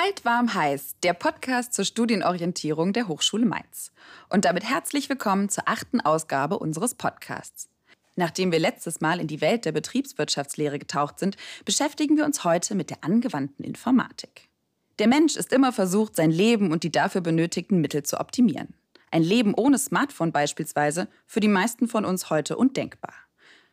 [0.00, 3.90] Kalt, warm, heiß, der Podcast zur Studienorientierung der Hochschule Mainz.
[4.28, 7.68] Und damit herzlich willkommen zur achten Ausgabe unseres Podcasts.
[8.14, 12.76] Nachdem wir letztes Mal in die Welt der Betriebswirtschaftslehre getaucht sind, beschäftigen wir uns heute
[12.76, 14.48] mit der angewandten Informatik.
[15.00, 18.74] Der Mensch ist immer versucht, sein Leben und die dafür benötigten Mittel zu optimieren.
[19.10, 23.14] Ein Leben ohne Smartphone beispielsweise für die meisten von uns heute undenkbar.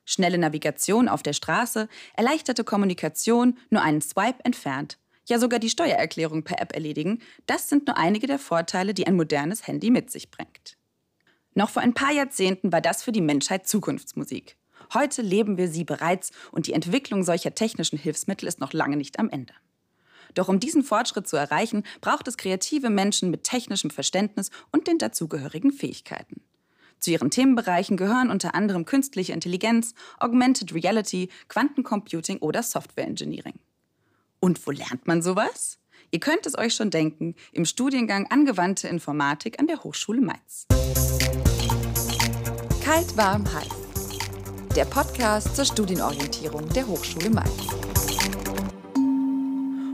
[0.05, 6.43] Schnelle Navigation auf der Straße, erleichterte Kommunikation, nur einen Swipe entfernt, ja sogar die Steuererklärung
[6.43, 10.31] per App erledigen, das sind nur einige der Vorteile, die ein modernes Handy mit sich
[10.31, 10.77] bringt.
[11.53, 14.57] Noch vor ein paar Jahrzehnten war das für die Menschheit Zukunftsmusik.
[14.93, 19.19] Heute leben wir sie bereits und die Entwicklung solcher technischen Hilfsmittel ist noch lange nicht
[19.19, 19.53] am Ende.
[20.33, 24.97] Doch um diesen Fortschritt zu erreichen, braucht es kreative Menschen mit technischem Verständnis und den
[24.97, 26.41] dazugehörigen Fähigkeiten.
[26.99, 33.59] Zu ihren Themenbereichen gehören unter anderem künstliche Intelligenz, Augmented Reality, Quantencomputing oder Software Engineering.
[34.45, 35.79] Und wo lernt man sowas?
[36.11, 40.67] Ihr könnt es euch schon denken, im Studiengang Angewandte Informatik an der Hochschule Mainz.
[42.83, 43.67] Kalt, warm, heiß.
[44.75, 47.49] Der Podcast zur Studienorientierung der Hochschule Mainz.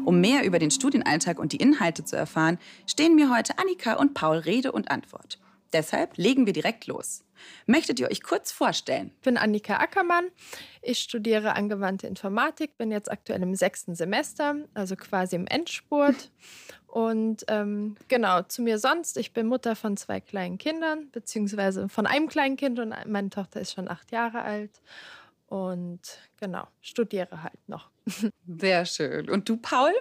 [0.03, 4.13] Um mehr über den Studienalltag und die Inhalte zu erfahren, stehen mir heute Annika und
[4.13, 5.39] Paul Rede und Antwort.
[5.73, 7.23] Deshalb legen wir direkt los.
[7.65, 9.11] Möchtet ihr euch kurz vorstellen?
[9.15, 10.25] Ich bin Annika Ackermann.
[10.81, 16.31] Ich studiere angewandte Informatik, bin jetzt aktuell im sechsten Semester, also quasi im Endspurt.
[16.87, 22.05] Und ähm, genau, zu mir sonst, ich bin Mutter von zwei kleinen Kindern, beziehungsweise von
[22.05, 24.81] einem kleinen Kind und meine Tochter ist schon acht Jahre alt.
[25.47, 26.01] Und
[26.37, 27.89] genau, studiere halt noch.
[28.59, 29.29] Sehr schön.
[29.29, 29.93] Und du, Paul?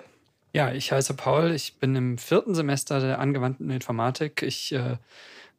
[0.52, 1.52] Ja, ich heiße Paul.
[1.52, 4.42] Ich bin im vierten Semester der angewandten Informatik.
[4.42, 4.96] Ich äh,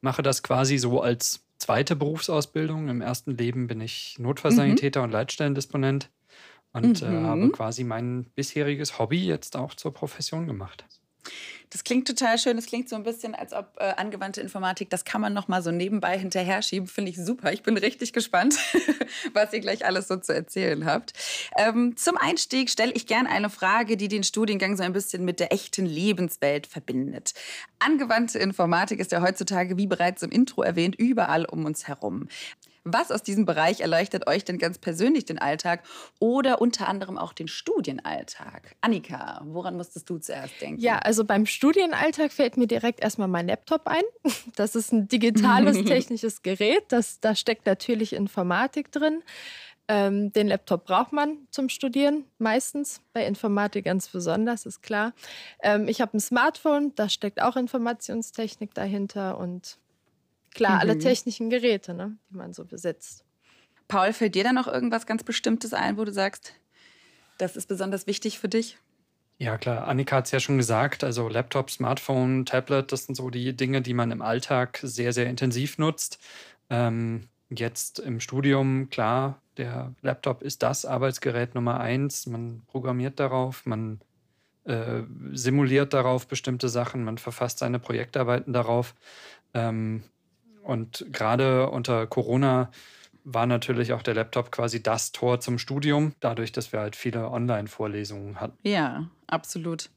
[0.02, 2.90] mache das quasi so als zweite Berufsausbildung.
[2.90, 5.06] Im ersten Leben bin ich Notfallsanitäter mhm.
[5.06, 6.10] und Leitstellendisponent
[6.74, 7.08] und mhm.
[7.08, 10.86] äh, habe quasi mein bisheriges Hobby jetzt auch zur Profession gemacht.
[11.72, 12.58] Das klingt total schön.
[12.58, 15.64] Das klingt so ein bisschen, als ob äh, angewandte Informatik, das kann man noch mal
[15.64, 16.88] so nebenbei hinterher schieben.
[16.88, 17.54] Finde ich super.
[17.54, 18.58] Ich bin richtig gespannt,
[19.34, 21.14] was ihr gleich alles so zu erzählen habt.
[21.58, 25.40] Ähm, zum Einstieg stelle ich gerne eine Frage, die den Studiengang so ein bisschen mit
[25.40, 27.34] der echten Lebenswelt verbindet.
[27.80, 32.28] Angewandte Informatik ist ja heutzutage, wie bereits im Intro erwähnt, überall um uns herum.
[32.84, 35.84] Was aus diesem Bereich erleichtert euch denn ganz persönlich den Alltag
[36.20, 38.76] oder unter anderem auch den Studienalltag?
[38.82, 40.82] Annika, woran musstest du zuerst denken?
[40.82, 44.04] Ja, also beim Studienalltag fällt mir direkt erstmal mein Laptop ein.
[44.56, 46.84] Das ist ein digitales technisches Gerät.
[46.90, 49.24] Das, da steckt natürlich Informatik drin.
[49.88, 55.14] Ähm, den Laptop braucht man zum Studieren meistens, bei Informatik ganz besonders, ist klar.
[55.62, 59.80] Ähm, ich habe ein Smartphone, da steckt auch Informationstechnik dahinter und
[60.54, 60.80] Klar, mhm.
[60.80, 63.24] alle technischen Geräte, ne, die man so besitzt.
[63.88, 66.54] Paul, fällt dir da noch irgendwas ganz Bestimmtes ein, wo du sagst,
[67.38, 68.78] das ist besonders wichtig für dich?
[69.38, 69.88] Ja, klar.
[69.88, 71.04] Annika hat es ja schon gesagt.
[71.04, 75.26] Also Laptop, Smartphone, Tablet, das sind so die Dinge, die man im Alltag sehr, sehr
[75.26, 76.20] intensiv nutzt.
[76.70, 82.28] Ähm, jetzt im Studium, klar, der Laptop ist das Arbeitsgerät Nummer eins.
[82.28, 84.00] Man programmiert darauf, man
[84.64, 85.02] äh,
[85.34, 88.94] simuliert darauf bestimmte Sachen, man verfasst seine Projektarbeiten darauf.
[89.56, 90.04] Ähm,
[90.64, 92.72] und gerade unter Corona
[93.24, 97.30] war natürlich auch der Laptop quasi das Tor zum Studium, dadurch, dass wir halt viele
[97.30, 98.58] Online-Vorlesungen hatten.
[98.64, 99.90] Ja, absolut.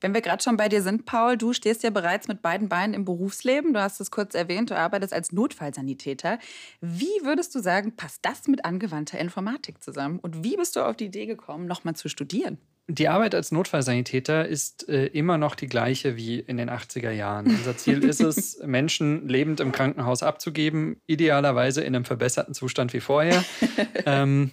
[0.00, 2.94] Wenn wir gerade schon bei dir sind, Paul, du stehst ja bereits mit beiden Beinen
[2.94, 3.72] im Berufsleben.
[3.72, 6.38] Du hast es kurz erwähnt, du arbeitest als Notfallsanitäter.
[6.80, 10.18] Wie würdest du sagen, passt das mit angewandter Informatik zusammen?
[10.18, 12.58] Und wie bist du auf die Idee gekommen, nochmal zu studieren?
[12.86, 17.46] Die Arbeit als Notfallsanitäter ist äh, immer noch die gleiche wie in den 80er Jahren.
[17.46, 23.00] Unser Ziel ist es, Menschen lebend im Krankenhaus abzugeben, idealerweise in einem verbesserten Zustand wie
[23.00, 23.42] vorher.
[24.04, 24.50] ähm,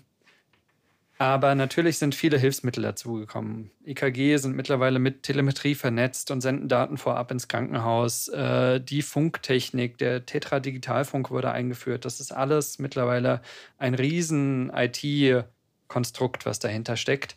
[1.17, 3.69] aber natürlich sind viele Hilfsmittel dazugekommen.
[3.85, 8.29] EKG sind mittlerweile mit Telemetrie vernetzt und senden Daten vorab ins Krankenhaus.
[8.29, 12.05] Äh, die Funktechnik, der Tetradigitalfunk wurde eingeführt.
[12.05, 13.41] Das ist alles mittlerweile
[13.77, 17.35] ein riesen IT-Konstrukt, was dahinter steckt.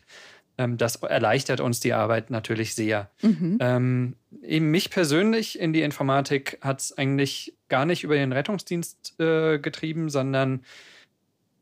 [0.57, 3.09] Ähm, das erleichtert uns die Arbeit natürlich sehr.
[3.21, 3.57] Mhm.
[3.59, 9.19] Ähm, eben mich persönlich in die Informatik hat es eigentlich gar nicht über den Rettungsdienst
[9.19, 10.63] äh, getrieben, sondern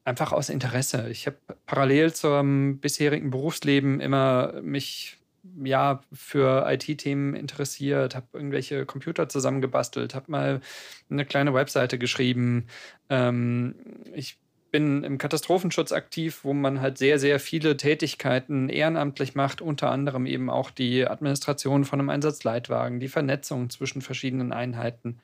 [0.06, 1.09] einfach aus Interesse.
[1.09, 5.18] Ich habe parallel zum bisherigen Berufsleben immer mich
[5.63, 10.62] ja für IT-Themen interessiert, habe irgendwelche Computer zusammengebastelt, habe mal
[11.09, 12.68] eine kleine Webseite geschrieben.
[13.09, 13.75] Ähm,
[14.13, 14.38] ich
[14.73, 20.25] bin im Katastrophenschutz aktiv, wo man halt sehr, sehr viele Tätigkeiten ehrenamtlich macht, unter anderem
[20.25, 25.19] eben auch die Administration von einem Einsatzleitwagen, die Vernetzung zwischen verschiedenen Einheiten.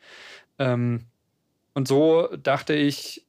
[0.59, 1.05] Ähm,
[1.73, 3.25] und so dachte ich,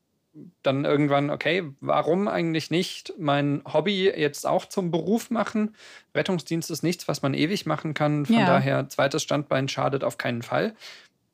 [0.63, 5.75] dann irgendwann, okay, warum eigentlich nicht mein Hobby jetzt auch zum Beruf machen?
[6.15, 8.27] Rettungsdienst ist nichts, was man ewig machen kann.
[8.27, 8.47] Von ja.
[8.47, 10.75] daher, zweites Standbein schadet auf keinen Fall.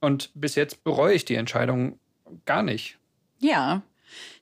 [0.00, 1.98] Und bis jetzt bereue ich die Entscheidung
[2.44, 2.98] gar nicht.
[3.40, 3.82] Ja,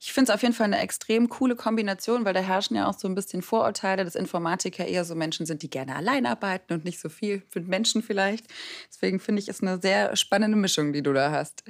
[0.01, 2.99] ich finde es auf jeden Fall eine extrem coole Kombination, weil da herrschen ja auch
[2.99, 6.85] so ein bisschen Vorurteile, dass Informatiker eher so Menschen sind, die gerne allein arbeiten und
[6.85, 8.47] nicht so viel mit Menschen vielleicht.
[8.89, 11.65] Deswegen finde ich, es eine sehr spannende Mischung, die du da hast.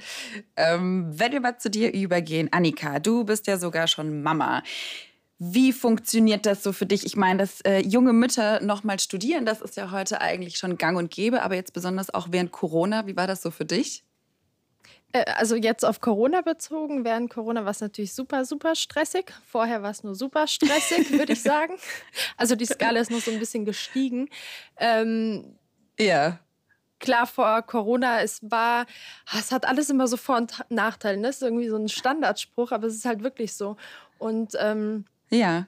[0.56, 4.62] Ähm, wenn wir mal zu dir übergehen, Annika, du bist ja sogar schon Mama.
[5.38, 7.05] Wie funktioniert das so für dich?
[7.05, 10.96] Ich meine, dass äh, junge Mütter nochmal studieren, das ist ja heute eigentlich schon gang
[10.96, 13.06] und gäbe, aber jetzt besonders auch während Corona.
[13.06, 14.05] Wie war das so für dich?
[15.14, 19.32] Äh, also jetzt auf Corona bezogen, während Corona war es natürlich super, super stressig.
[19.46, 21.75] Vorher war es nur super stressig, würde ich sagen.
[22.37, 24.28] Also die Skala ist noch so ein bisschen gestiegen.
[24.76, 25.56] Ähm,
[25.99, 26.40] ja.
[26.99, 28.87] Klar, vor Corona, es war,
[29.26, 31.19] ah, es hat alles immer so Vor- und Nachteile.
[31.19, 31.28] Ne?
[31.28, 33.76] Das ist irgendwie so ein Standardspruch, aber es ist halt wirklich so.
[34.19, 35.67] Und ähm, ja.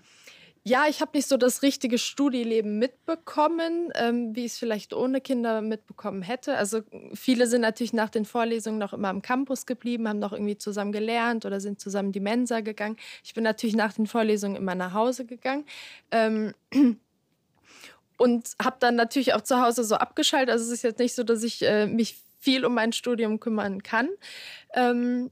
[0.69, 5.21] Ja, ich habe nicht so das richtige Studieleben mitbekommen, ähm, wie ich es vielleicht ohne
[5.21, 6.57] Kinder mitbekommen hätte.
[6.57, 6.81] Also
[7.15, 10.91] viele sind natürlich nach den Vorlesungen noch immer am Campus geblieben, haben noch irgendwie zusammen
[10.91, 12.97] gelernt oder sind zusammen die Mensa gegangen.
[13.23, 15.67] Ich bin natürlich nach den Vorlesungen immer nach Hause gegangen.
[16.11, 16.53] Ähm,
[18.19, 20.51] und habe dann natürlich auch zu Hause so abgeschaltet.
[20.51, 23.85] Also es ist jetzt nicht so, dass ich äh, mich viel um mein Studium kümmern
[23.85, 24.09] kann.
[24.75, 25.31] Ähm,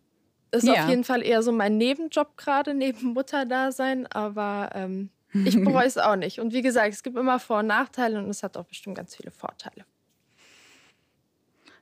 [0.53, 0.75] ist ja.
[0.75, 4.07] auf jeden Fall eher so mein Nebenjob gerade, neben Mutterdasein.
[4.07, 5.11] Aber ähm,
[5.45, 6.41] ich bereue es auch nicht.
[6.41, 9.17] Und wie gesagt, es gibt immer Vor- und Nachteile und es hat auch bestimmt ganz
[9.17, 9.85] viele Vorteile.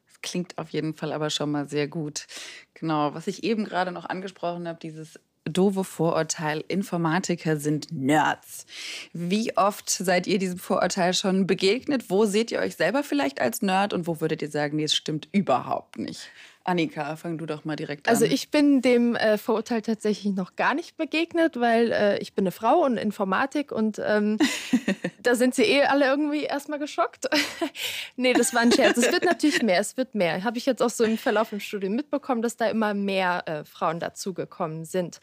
[0.06, 2.26] Das klingt auf jeden Fall aber schon mal sehr gut.
[2.74, 8.66] Genau, was ich eben gerade noch angesprochen habe, dieses doofe Vorurteil, Informatiker sind Nerds.
[9.12, 12.10] Wie oft seid ihr diesem Vorurteil schon begegnet?
[12.10, 14.94] Wo seht ihr euch selber vielleicht als Nerd und wo würdet ihr sagen, nee, es
[14.94, 16.28] stimmt überhaupt nicht?
[16.64, 18.30] Annika, fang du doch mal direkt also an.
[18.30, 22.44] Also ich bin dem äh, Vorurteil tatsächlich noch gar nicht begegnet, weil äh, ich bin
[22.44, 24.38] eine Frau und Informatik und ähm,
[25.22, 27.28] da sind sie eh alle irgendwie erstmal geschockt.
[28.16, 28.96] nee, das war ein Scherz.
[28.96, 30.44] Es wird natürlich mehr, es wird mehr.
[30.44, 33.64] Habe ich jetzt auch so im Verlauf im Studium mitbekommen, dass da immer mehr äh,
[33.64, 35.20] Frauen dazugekommen sind.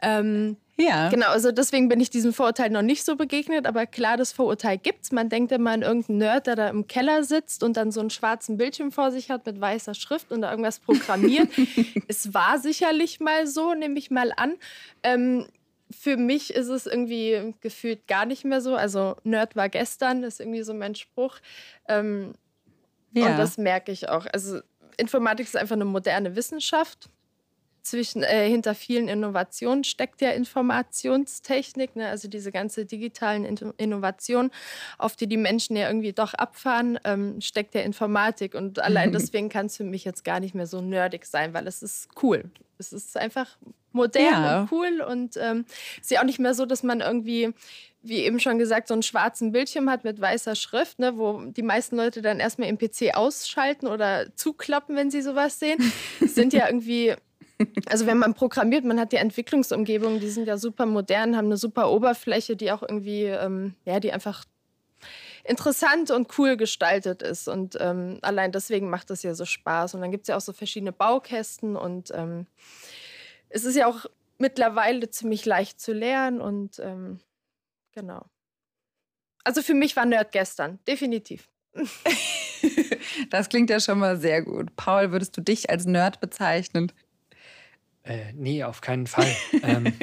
[0.00, 1.08] Ähm, ja.
[1.08, 4.78] Genau, also deswegen bin ich diesem Vorurteil noch nicht so begegnet, aber klar, das Vorurteil
[4.78, 5.10] gibt's.
[5.10, 8.10] Man denkt immer an irgendeinen Nerd, der da im Keller sitzt und dann so einen
[8.10, 11.48] schwarzen Bildschirm vor sich hat mit weißer Schrift und da irgendwas programmiert.
[12.08, 14.54] es war sicherlich mal so, nehme ich mal an.
[15.02, 15.46] Ähm,
[15.90, 18.76] für mich ist es irgendwie gefühlt gar nicht mehr so.
[18.76, 21.38] Also Nerd war gestern, ist irgendwie so mein Spruch.
[21.88, 22.34] Ähm,
[23.12, 23.26] ja.
[23.26, 24.26] Und das merke ich auch.
[24.32, 24.60] Also
[24.96, 27.08] Informatik ist einfach eine moderne Wissenschaft
[27.88, 32.08] zwischen, äh, hinter vielen Innovationen steckt ja Informationstechnik, ne?
[32.08, 33.44] also diese ganze digitalen
[33.76, 34.50] Innovationen,
[34.98, 38.54] auf die die Menschen ja irgendwie doch abfahren, ähm, steckt ja Informatik.
[38.54, 41.66] Und allein deswegen kann es für mich jetzt gar nicht mehr so nerdig sein, weil
[41.66, 42.44] es ist cool.
[42.78, 43.56] Es ist einfach
[43.92, 44.60] modern ja.
[44.60, 45.64] und cool und ähm,
[46.00, 47.52] ist ja auch nicht mehr so, dass man irgendwie
[48.02, 51.62] wie eben schon gesagt, so einen schwarzen Bildschirm hat mit weißer Schrift, ne, wo die
[51.62, 55.78] meisten Leute dann erstmal im PC ausschalten oder zuklappen, wenn sie sowas sehen.
[56.20, 57.14] sind ja irgendwie
[57.86, 61.56] also wenn man programmiert, man hat die Entwicklungsumgebungen, die sind ja super modern, haben eine
[61.56, 64.44] super Oberfläche, die auch irgendwie, ähm, ja, die einfach
[65.44, 67.48] interessant und cool gestaltet ist.
[67.48, 69.94] Und ähm, allein deswegen macht das ja so Spaß.
[69.94, 72.46] Und dann gibt es ja auch so verschiedene Baukästen und ähm,
[73.48, 74.06] es ist ja auch
[74.38, 77.18] mittlerweile ziemlich leicht zu lernen und ähm,
[77.92, 78.26] genau.
[79.42, 81.48] Also für mich war Nerd gestern, definitiv.
[83.30, 84.74] Das klingt ja schon mal sehr gut.
[84.74, 86.92] Paul, würdest du dich als Nerd bezeichnen?
[88.08, 89.30] Äh, nee, auf keinen Fall.
[89.62, 89.92] ähm.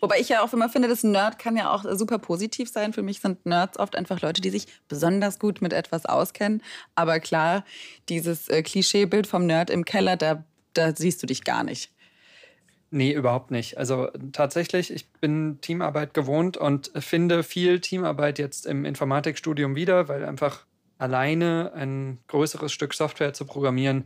[0.00, 2.92] Wobei ich ja auch immer finde, dass ein Nerd kann ja auch super positiv sein.
[2.92, 6.62] Für mich sind Nerds oft einfach Leute, die sich besonders gut mit etwas auskennen.
[6.94, 7.64] Aber klar,
[8.08, 11.92] dieses äh, Klischeebild vom Nerd im Keller, da, da siehst du dich gar nicht.
[12.90, 13.78] Nee, überhaupt nicht.
[13.78, 20.24] Also tatsächlich, ich bin Teamarbeit gewohnt und finde viel Teamarbeit jetzt im Informatikstudium wieder, weil
[20.24, 20.64] einfach
[20.98, 24.04] alleine ein größeres Stück Software zu programmieren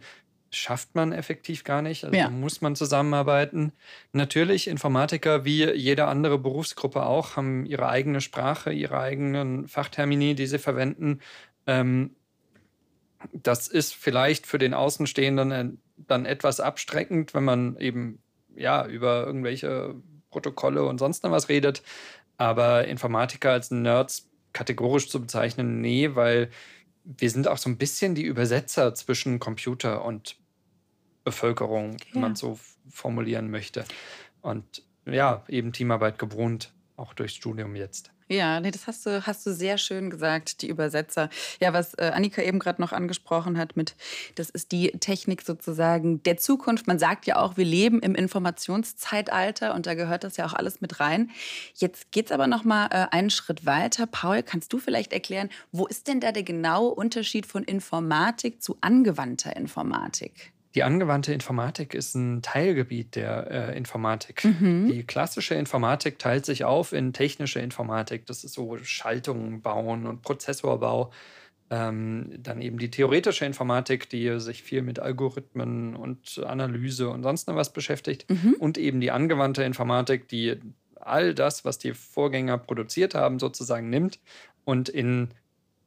[0.54, 2.04] schafft man effektiv gar nicht.
[2.04, 2.30] Also ja.
[2.30, 3.72] muss man zusammenarbeiten.
[4.12, 10.46] Natürlich, Informatiker wie jede andere Berufsgruppe auch haben ihre eigene Sprache, ihre eigenen Fachtermini, die
[10.46, 11.20] sie verwenden.
[11.66, 12.10] Ähm,
[13.32, 18.18] das ist vielleicht für den Außenstehenden äh, dann etwas abstreckend, wenn man eben
[18.56, 19.94] ja über irgendwelche
[20.30, 21.82] Protokolle und sonst noch was redet.
[22.36, 26.50] Aber Informatiker als Nerds kategorisch zu bezeichnen, nee, weil
[27.04, 30.36] wir sind auch so ein bisschen die Übersetzer zwischen Computer und
[31.24, 33.84] Bevölkerung, wenn man so formulieren möchte.
[34.42, 38.14] Und ja, eben Teamarbeit gewohnt, auch durchs Studium jetzt.
[38.28, 41.28] Ja, nee, das hast du, hast du sehr schön gesagt, die Übersetzer.
[41.60, 43.96] Ja, was äh, Annika eben gerade noch angesprochen hat mit,
[44.36, 46.86] das ist die Technik sozusagen der Zukunft.
[46.86, 50.80] Man sagt ja auch, wir leben im Informationszeitalter und da gehört das ja auch alles
[50.80, 51.30] mit rein.
[51.74, 54.06] Jetzt geht es aber noch mal äh, einen Schritt weiter.
[54.06, 58.78] Paul, kannst du vielleicht erklären, wo ist denn da der genaue Unterschied von Informatik zu
[58.80, 60.53] angewandter Informatik?
[60.74, 64.44] Die angewandte Informatik ist ein Teilgebiet der äh, Informatik.
[64.44, 64.90] Mhm.
[64.90, 68.26] Die klassische Informatik teilt sich auf in technische Informatik.
[68.26, 71.12] Das ist so Schaltungen bauen und Prozessorbau.
[71.70, 77.46] Ähm, dann eben die theoretische Informatik, die sich viel mit Algorithmen und Analyse und sonst
[77.46, 78.28] noch was beschäftigt.
[78.28, 78.56] Mhm.
[78.58, 80.56] Und eben die angewandte Informatik, die
[80.96, 84.18] all das, was die Vorgänger produziert haben, sozusagen nimmt
[84.64, 85.28] und in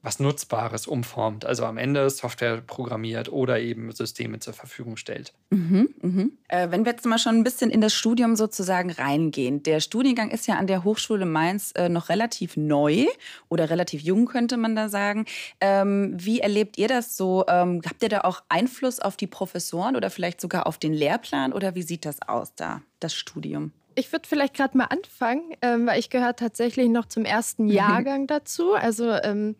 [0.01, 1.45] was Nutzbares umformt.
[1.45, 5.33] Also am Ende Software programmiert oder eben Systeme zur Verfügung stellt.
[5.49, 6.25] Mhm, mh.
[6.47, 9.63] äh, wenn wir jetzt mal schon ein bisschen in das Studium sozusagen reingehen.
[9.63, 13.05] Der Studiengang ist ja an der Hochschule Mainz äh, noch relativ neu
[13.49, 15.25] oder relativ jung, könnte man da sagen.
[15.61, 17.45] Ähm, wie erlebt ihr das so?
[17.47, 21.53] Ähm, habt ihr da auch Einfluss auf die Professoren oder vielleicht sogar auf den Lehrplan
[21.53, 23.71] oder wie sieht das aus da, das Studium?
[23.97, 27.67] Ich würde vielleicht gerade mal anfangen, ähm, weil ich gehöre tatsächlich noch zum ersten.
[27.77, 28.73] Jahrgang dazu.
[28.73, 29.55] Also ähm,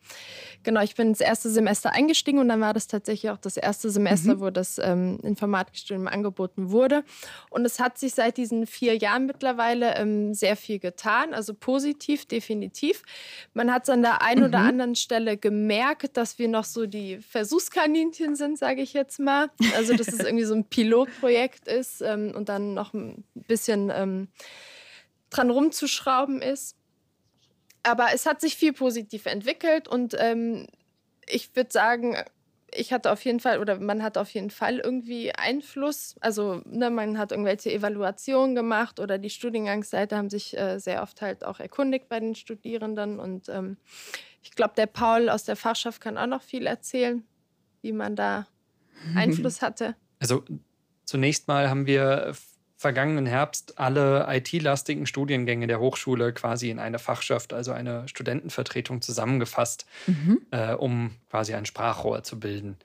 [0.64, 3.90] genau, ich bin ins erste Semester eingestiegen und dann war das tatsächlich auch das erste
[3.90, 4.40] Semester, mhm.
[4.42, 7.04] wo das ähm, Informatikstudium angeboten wurde.
[7.50, 12.26] Und es hat sich seit diesen vier Jahren mittlerweile ähm, sehr viel getan, also positiv,
[12.28, 13.02] definitiv.
[13.54, 14.48] Man hat es an der einen mhm.
[14.48, 19.50] oder anderen Stelle gemerkt, dass wir noch so die Versuchskaninchen sind, sage ich jetzt mal.
[19.76, 23.90] Also dass es irgendwie so ein Pilotprojekt ist ähm, und dann noch ein bisschen
[24.28, 24.46] ähm,
[25.30, 26.76] dran rumzuschrauben ist.
[27.84, 30.68] Aber es hat sich viel positiv entwickelt und ähm,
[31.30, 32.18] ich würde sagen,
[32.74, 36.16] ich hatte auf jeden Fall oder man hat auf jeden Fall irgendwie Einfluss.
[36.20, 41.22] Also ne, man hat irgendwelche Evaluationen gemacht oder die Studiengangsseite haben sich äh, sehr oft
[41.22, 43.20] halt auch erkundigt bei den Studierenden.
[43.20, 43.78] Und ähm,
[44.44, 47.24] ich glaube, der Paul aus der Fachschaft kann auch noch viel erzählen,
[47.82, 48.48] wie man da
[49.16, 49.96] Einfluss hatte.
[50.20, 50.44] Also
[51.06, 52.34] zunächst mal haben wir
[52.78, 59.88] vergangenen Herbst alle IT-lastigen Studiengänge der Hochschule quasi in eine Fachschaft, also eine Studentenvertretung zusammengefasst,
[60.06, 60.42] mhm.
[60.52, 62.78] äh, um quasi ein Sprachrohr zu bilden.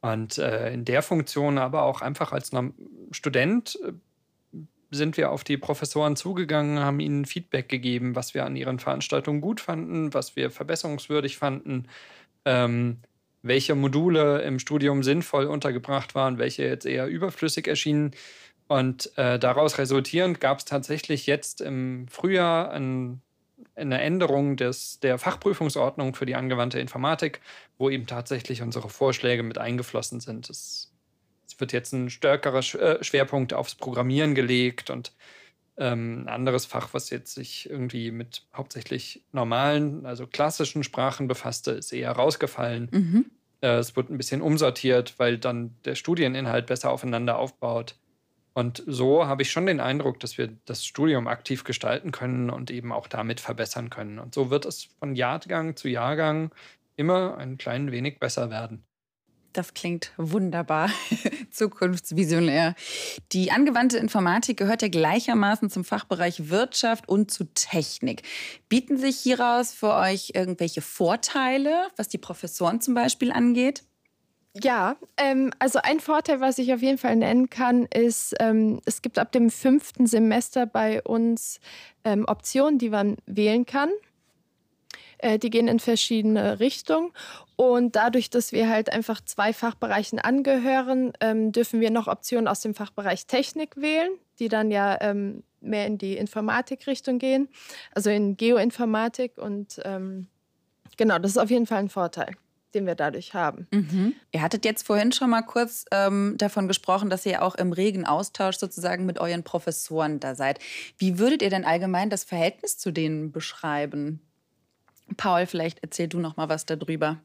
[0.00, 2.50] Und äh, in der Funktion aber auch einfach als
[3.12, 3.92] Student äh,
[4.90, 9.40] sind wir auf die Professoren zugegangen, haben ihnen Feedback gegeben, was wir an ihren Veranstaltungen
[9.40, 11.86] gut fanden, was wir verbesserungswürdig fanden,
[12.44, 12.98] ähm,
[13.42, 18.10] welche Module im Studium sinnvoll untergebracht waren, welche jetzt eher überflüssig erschienen.
[18.70, 23.20] Und äh, daraus resultierend gab es tatsächlich jetzt im Frühjahr ein,
[23.74, 27.40] eine Änderung des, der Fachprüfungsordnung für die angewandte Informatik,
[27.78, 30.48] wo eben tatsächlich unsere Vorschläge mit eingeflossen sind.
[30.48, 30.92] Es,
[31.48, 35.14] es wird jetzt ein stärkerer äh, Schwerpunkt aufs Programmieren gelegt und
[35.76, 41.72] ähm, ein anderes Fach, was jetzt sich irgendwie mit hauptsächlich normalen, also klassischen Sprachen befasste,
[41.72, 42.88] ist eher rausgefallen.
[42.92, 43.30] Mhm.
[43.62, 47.96] Äh, es wird ein bisschen umsortiert, weil dann der Studieninhalt besser aufeinander aufbaut.
[48.52, 52.70] Und so habe ich schon den Eindruck, dass wir das Studium aktiv gestalten können und
[52.70, 54.18] eben auch damit verbessern können.
[54.18, 56.50] Und so wird es von Jahrgang zu Jahrgang
[56.96, 58.84] immer ein klein wenig besser werden.
[59.52, 60.90] Das klingt wunderbar,
[61.50, 62.76] zukunftsvisionär.
[63.32, 68.22] Die angewandte Informatik gehört ja gleichermaßen zum Fachbereich Wirtschaft und zu Technik.
[68.68, 73.82] Bieten sich hieraus für euch irgendwelche Vorteile, was die Professoren zum Beispiel angeht?
[74.54, 79.00] Ja, ähm, also ein Vorteil, was ich auf jeden Fall nennen kann, ist, ähm, es
[79.00, 81.60] gibt ab dem fünften Semester bei uns
[82.04, 83.90] ähm, Optionen, die man wählen kann.
[85.18, 87.12] Äh, die gehen in verschiedene Richtungen.
[87.54, 92.60] Und dadurch, dass wir halt einfach zwei Fachbereichen angehören, ähm, dürfen wir noch Optionen aus
[92.60, 97.48] dem Fachbereich Technik wählen, die dann ja ähm, mehr in die Informatikrichtung gehen,
[97.94, 99.38] also in Geoinformatik.
[99.38, 100.26] Und ähm,
[100.96, 102.34] genau, das ist auf jeden Fall ein Vorteil
[102.74, 103.66] den wir dadurch haben.
[103.72, 104.14] Mhm.
[104.32, 108.06] Ihr hattet jetzt vorhin schon mal kurz ähm, davon gesprochen, dass ihr auch im regen
[108.06, 110.58] Austausch sozusagen mit euren Professoren da seid.
[110.98, 114.20] Wie würdet ihr denn allgemein das Verhältnis zu denen beschreiben?
[115.16, 117.18] Paul, vielleicht erzähl du noch mal was darüber.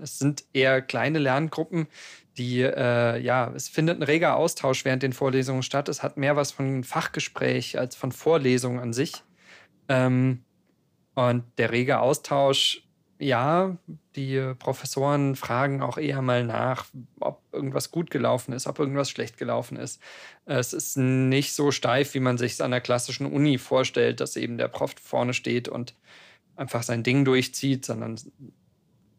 [0.00, 1.86] Es sind eher kleine Lerngruppen,
[2.36, 5.88] die, äh, ja, es findet ein reger Austausch während den Vorlesungen statt.
[5.88, 9.22] Es hat mehr was von Fachgespräch als von Vorlesungen an sich.
[9.88, 10.44] Ähm,
[11.14, 12.85] und der rege Austausch
[13.18, 13.76] ja,
[14.14, 16.86] die Professoren fragen auch eher mal nach,
[17.20, 20.00] ob irgendwas gut gelaufen ist, ob irgendwas schlecht gelaufen ist.
[20.44, 24.36] Es ist nicht so steif, wie man sich es an der klassischen Uni vorstellt, dass
[24.36, 25.94] eben der Prof vorne steht und
[26.56, 28.18] einfach sein Ding durchzieht, sondern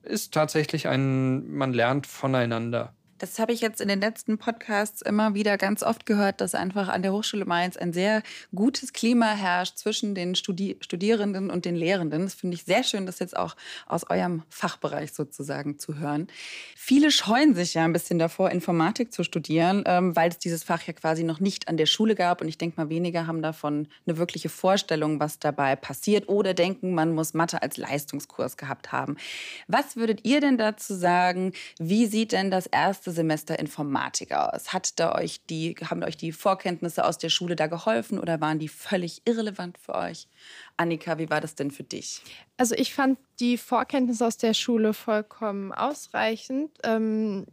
[0.03, 2.93] ist tatsächlich ein, man lernt voneinander.
[3.19, 6.87] Das habe ich jetzt in den letzten Podcasts immer wieder ganz oft gehört, dass einfach
[6.87, 8.21] an der Hochschule Mainz ein sehr
[8.53, 12.23] gutes Klima herrscht zwischen den Studi Studierenden und den Lehrenden.
[12.23, 13.55] Das finde ich sehr schön, das jetzt auch
[13.87, 16.27] aus eurem Fachbereich sozusagen zu hören.
[16.75, 20.83] Viele scheuen sich ja ein bisschen davor, Informatik zu studieren, ähm, weil es dieses Fach
[20.83, 22.41] ja quasi noch nicht an der Schule gab.
[22.41, 26.93] Und ich denke mal, weniger haben davon eine wirkliche Vorstellung, was dabei passiert oder denken,
[26.93, 29.17] man muss Mathe als Leistungskurs gehabt haben.
[29.67, 31.53] Was würdet ihr denn dazu sagen?
[31.79, 34.73] Wie sieht denn das erste erste Semester Informatik aus?
[34.73, 38.59] Hat da euch die, haben euch die Vorkenntnisse aus der Schule da geholfen oder waren
[38.59, 40.27] die völlig irrelevant für euch?
[40.75, 42.21] Annika, wie war das denn für dich?
[42.57, 46.71] Also ich fand die Vorkenntnisse aus der Schule vollkommen ausreichend.
[46.83, 47.45] Ähm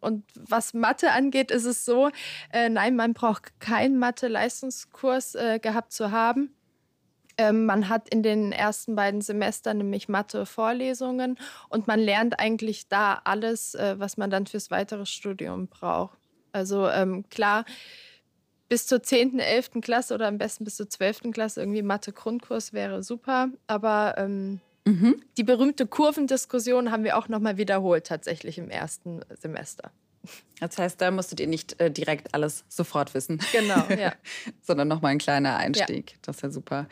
[0.00, 2.10] und was Mathe angeht, ist es so,
[2.52, 6.52] äh, nein, man braucht keinen Mathe-Leistungskurs äh, gehabt zu haben.
[7.36, 13.20] Ähm, man hat in den ersten beiden Semestern nämlich Mathe-Vorlesungen und man lernt eigentlich da
[13.24, 16.18] alles, äh, was man dann fürs weitere Studium braucht.
[16.52, 17.64] Also ähm, klar,
[18.68, 19.82] bis zur 10., 11.
[19.82, 21.32] Klasse oder am besten bis zur 12.
[21.32, 25.22] Klasse irgendwie Mathe-Grundkurs wäre super, aber ähm, mhm.
[25.36, 29.90] die berühmte Kurvendiskussion haben wir auch nochmal wiederholt tatsächlich im ersten Semester.
[30.60, 33.40] Das heißt, da musstet ihr nicht äh, direkt alles sofort wissen.
[33.50, 34.12] Genau, ja.
[34.60, 36.12] Sondern nochmal ein kleiner Einstieg.
[36.12, 36.16] Ja.
[36.22, 36.88] Das ist ja super.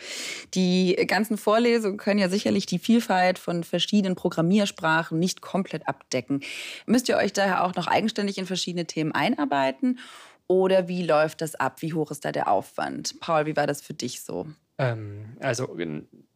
[0.54, 6.40] Die ganzen Vorlesungen können ja sicherlich die Vielfalt von verschiedenen Programmiersprachen nicht komplett abdecken.
[6.86, 10.00] Müsst ihr euch daher auch noch eigenständig in verschiedene Themen einarbeiten?
[10.48, 11.80] Oder wie läuft das ab?
[11.80, 13.20] Wie hoch ist da der Aufwand?
[13.20, 14.48] Paul, wie war das für dich so?
[14.78, 15.76] Ähm, also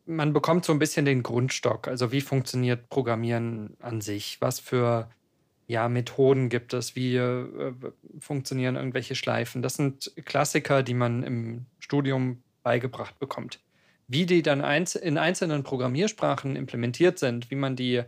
[0.06, 1.88] man bekommt so ein bisschen den Grundstock.
[1.88, 4.40] Also wie funktioniert Programmieren an sich?
[4.40, 5.10] Was für
[5.66, 7.72] ja, Methoden gibt es, wie äh,
[8.18, 9.62] funktionieren irgendwelche Schleifen.
[9.62, 13.60] Das sind Klassiker, die man im Studium beigebracht bekommt.
[14.06, 18.02] Wie die dann einz in einzelnen Programmiersprachen implementiert sind, wie man die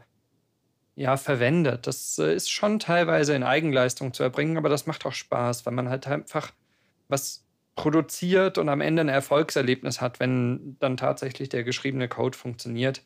[0.97, 5.13] ja, verwendet, das äh, ist schon teilweise in Eigenleistung zu erbringen, aber das macht auch
[5.13, 6.53] Spaß, weil man halt einfach
[7.09, 7.45] was
[7.77, 13.03] produziert und am Ende ein Erfolgserlebnis hat, wenn dann tatsächlich der geschriebene Code funktioniert.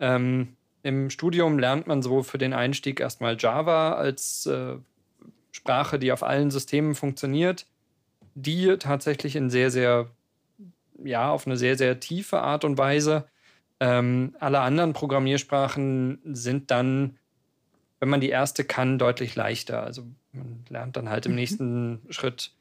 [0.00, 4.76] Ähm, im Studium lernt man so für den Einstieg erstmal Java als äh,
[5.50, 7.66] Sprache, die auf allen Systemen funktioniert,
[8.34, 10.08] die tatsächlich in sehr, sehr,
[11.02, 13.26] ja, auf eine sehr, sehr tiefe Art und Weise.
[13.80, 17.18] Ähm, alle anderen Programmiersprachen sind dann,
[18.00, 19.82] wenn man die erste kann, deutlich leichter.
[19.82, 21.36] Also man lernt dann halt im mhm.
[21.36, 22.52] nächsten Schritt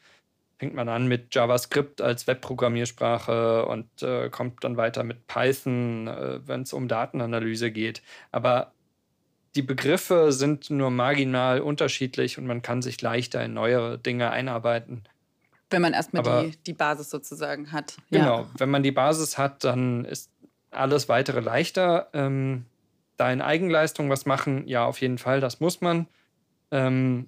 [0.58, 6.40] fängt man an mit JavaScript als Webprogrammiersprache und äh, kommt dann weiter mit Python, äh,
[6.48, 8.02] wenn es um Datenanalyse geht.
[8.32, 8.72] Aber
[9.56, 15.04] die Begriffe sind nur marginal unterschiedlich und man kann sich leichter in neuere Dinge einarbeiten.
[15.70, 17.98] Wenn man erstmal die, die Basis sozusagen hat.
[18.10, 18.50] Genau, ja.
[18.58, 20.32] wenn man die Basis hat, dann ist
[20.72, 22.08] alles weitere leichter.
[22.14, 22.66] Ähm,
[23.18, 26.08] da in Eigenleistung was machen, ja, auf jeden Fall, das muss man.
[26.72, 27.28] Ähm,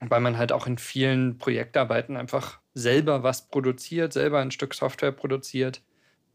[0.00, 5.12] weil man halt auch in vielen Projektarbeiten einfach selber was produziert, selber ein Stück Software
[5.12, 5.82] produziert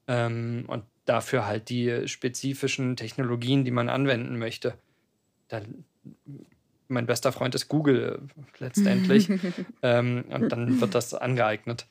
[0.08, 4.76] ähm, und dafür halt die spezifischen Technologien, die man anwenden möchte.
[5.48, 5.86] Dann,
[6.88, 8.28] mein bester Freund ist Google
[8.60, 9.30] letztendlich
[9.82, 11.88] ähm, und dann wird das angeeignet.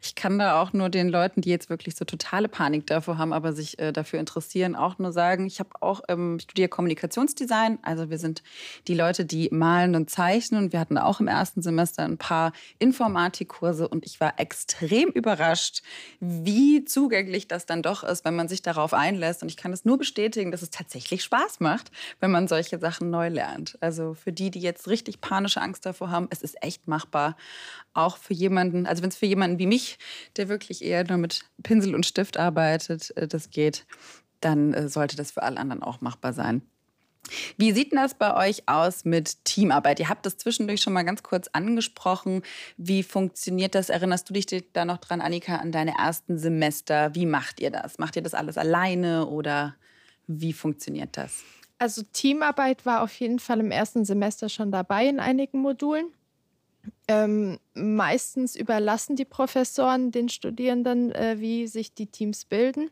[0.00, 3.32] Ich kann da auch nur den Leuten, die jetzt wirklich so totale Panik davor haben,
[3.32, 7.78] aber sich äh, dafür interessieren, auch nur sagen, ich habe auch ähm, studiert Kommunikationsdesign.
[7.82, 8.42] Also wir sind
[8.88, 10.64] die Leute, die malen und zeichnen.
[10.64, 15.82] Und wir hatten auch im ersten Semester ein paar Informatikkurse und ich war extrem überrascht,
[16.20, 19.42] wie zugänglich das dann doch ist, wenn man sich darauf einlässt.
[19.42, 23.10] Und ich kann es nur bestätigen, dass es tatsächlich Spaß macht, wenn man solche Sachen
[23.10, 23.78] neu lernt.
[23.80, 27.36] Also für die, die jetzt richtig panische Angst davor haben, es ist echt machbar.
[27.94, 29.96] Auch für jemanden, also wenn es für jemanden wie mich,
[30.36, 33.86] der wirklich eher nur mit Pinsel und Stift arbeitet, äh, das geht,
[34.40, 36.62] dann äh, sollte das für alle anderen auch machbar sein.
[37.56, 40.00] Wie sieht denn das bei euch aus mit Teamarbeit?
[40.00, 42.42] Ihr habt das zwischendurch schon mal ganz kurz angesprochen.
[42.76, 43.90] Wie funktioniert das?
[43.90, 47.14] Erinnerst du dich da noch dran, Annika, an deine ersten Semester?
[47.14, 47.98] Wie macht ihr das?
[47.98, 49.76] Macht ihr das alles alleine oder
[50.26, 51.44] wie funktioniert das?
[51.78, 56.06] Also Teamarbeit war auf jeden Fall im ersten Semester schon dabei in einigen Modulen.
[57.08, 62.90] Ähm, meistens überlassen die Professoren den Studierenden, äh, wie sich die Teams bilden.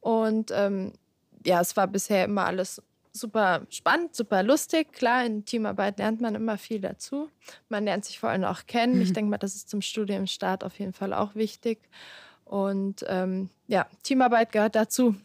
[0.00, 0.92] Und ähm,
[1.44, 4.92] ja, es war bisher immer alles super spannend, super lustig.
[4.92, 7.28] Klar, in Teamarbeit lernt man immer viel dazu.
[7.68, 8.96] Man lernt sich vor allem auch kennen.
[8.96, 9.02] Mhm.
[9.02, 11.78] Ich denke mal, das ist zum Studienstart auf jeden Fall auch wichtig.
[12.44, 15.16] Und ähm, ja, Teamarbeit gehört dazu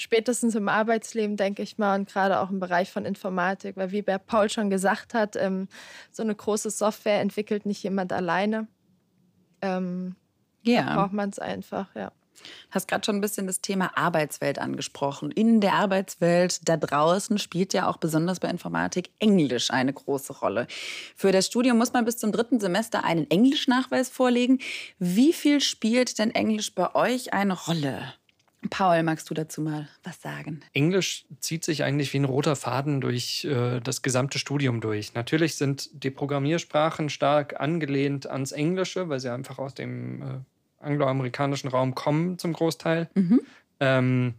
[0.00, 4.02] spätestens im Arbeitsleben, denke ich mal, und gerade auch im Bereich von Informatik, weil wie
[4.02, 5.68] Paul schon gesagt hat, ähm,
[6.10, 8.66] so eine große Software entwickelt nicht jemand alleine.
[9.60, 10.16] Ähm,
[10.62, 10.94] ja.
[10.94, 12.12] braucht man es einfach, ja.
[12.42, 15.30] Du hast gerade schon ein bisschen das Thema Arbeitswelt angesprochen.
[15.30, 20.66] In der Arbeitswelt da draußen spielt ja auch besonders bei Informatik Englisch eine große Rolle.
[21.14, 24.60] Für das Studium muss man bis zum dritten Semester einen Englischnachweis vorlegen.
[24.98, 28.14] Wie viel spielt denn Englisch bei euch eine Rolle?
[28.68, 30.60] Paul, magst du dazu mal was sagen?
[30.74, 35.14] Englisch zieht sich eigentlich wie ein roter Faden durch äh, das gesamte Studium durch.
[35.14, 40.24] Natürlich sind die Programmiersprachen stark angelehnt ans Englische, weil sie einfach aus dem äh,
[40.80, 43.08] angloamerikanischen Raum kommen zum Großteil.
[43.14, 43.40] Mhm.
[43.80, 44.34] Ähm,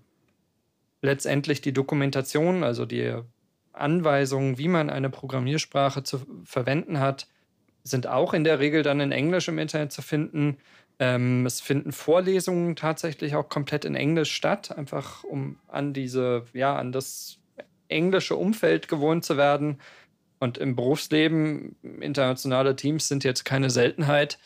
[1.02, 3.16] letztendlich die Dokumentation, also die
[3.74, 7.28] Anweisungen, wie man eine Programmiersprache zu verwenden hat,
[7.84, 10.58] sind auch in der Regel dann in Englisch im Internet zu finden.
[11.02, 16.76] Ähm, es finden Vorlesungen tatsächlich auch komplett in Englisch statt, einfach um an diese, ja,
[16.76, 17.40] an das
[17.88, 19.82] englische Umfeld gewohnt zu werden.
[20.40, 24.38] Und im Berufsleben, internationale Teams sind jetzt keine Seltenheit.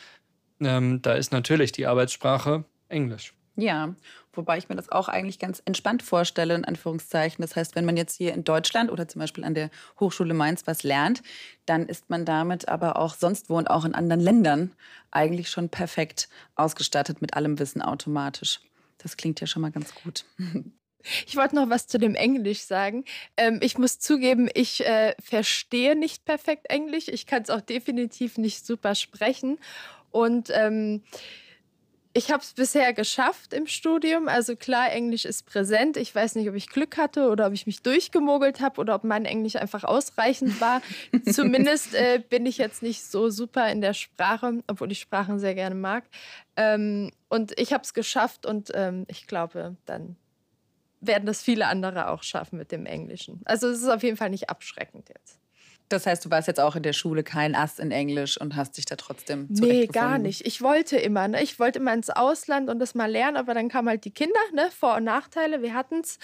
[0.61, 3.33] Ähm, da ist natürlich die Arbeitssprache Englisch.
[3.57, 3.93] Ja,
[4.37, 7.41] wobei ich mir das auch eigentlich ganz entspannt vorstelle, in Anführungszeichen.
[7.41, 9.69] Das heißt, wenn man jetzt hier in Deutschland oder zum Beispiel an der
[9.99, 11.21] Hochschule Mainz was lernt,
[11.65, 14.71] dann ist man damit aber auch sonst wo und auch in anderen Ländern
[15.11, 18.59] eigentlich schon perfekt ausgestattet mit allem Wissen automatisch.
[18.97, 20.25] Das klingt ja schon mal ganz gut.
[21.27, 23.05] Ich wollte noch was zu dem Englisch sagen.
[23.37, 27.07] Ähm, ich muss zugeben, ich äh, verstehe nicht perfekt Englisch.
[27.07, 29.59] Ich kann es auch definitiv nicht super sprechen.
[30.09, 31.03] Und ähm,
[32.17, 34.29] ich habe es bisher geschafft im Studium.
[34.29, 35.97] Also klar, Englisch ist präsent.
[35.97, 39.03] Ich weiß nicht, ob ich Glück hatte oder ob ich mich durchgemogelt habe oder ob
[39.03, 40.81] mein Englisch einfach ausreichend war.
[41.29, 45.55] Zumindest äh, bin ich jetzt nicht so super in der Sprache, obwohl ich Sprachen sehr
[45.55, 46.05] gerne mag.
[46.55, 50.15] Ähm, und ich habe es geschafft und ähm, ich glaube, dann
[51.01, 53.41] werden das viele andere auch schaffen mit dem Englischen.
[53.43, 55.37] Also es ist auf jeden Fall nicht abschreckend jetzt.
[55.89, 58.77] Das heißt, du warst jetzt auch in der Schule kein Ass in Englisch und hast
[58.77, 60.45] dich da trotzdem Nee, gar nicht.
[60.45, 61.43] Ich wollte immer, ne?
[61.43, 64.39] Ich wollte immer ins Ausland und das mal lernen, aber dann kamen halt die Kinder,
[64.53, 64.69] ne?
[64.77, 66.17] Vor- und Nachteile, wir hatten es.